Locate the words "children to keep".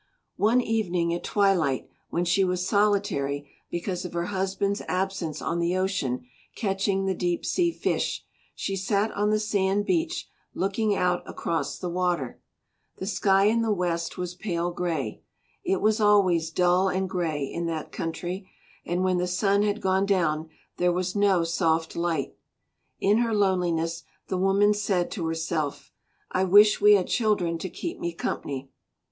27.05-27.99